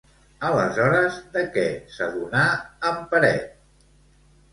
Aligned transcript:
Aleshores, 0.47 1.19
de 1.35 1.43
què 1.57 1.65
s'adonà 1.97 2.41
en 2.93 2.97
Peret? 3.13 3.53